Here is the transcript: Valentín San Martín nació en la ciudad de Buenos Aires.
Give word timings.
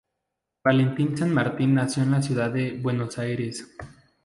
Valentín 0.63 1.15
San 1.15 1.31
Martín 1.31 1.75
nació 1.75 2.01
en 2.01 2.09
la 2.09 2.23
ciudad 2.23 2.49
de 2.49 2.71
Buenos 2.75 3.19
Aires. 3.19 3.71